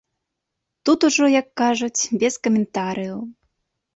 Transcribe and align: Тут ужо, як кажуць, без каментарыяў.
Тут 0.89 0.99
ужо, 1.09 1.25
як 1.41 1.47
кажуць, 1.61 2.01
без 2.23 2.39
каментарыяў. 2.47 3.19